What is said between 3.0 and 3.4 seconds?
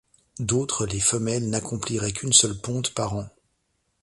an.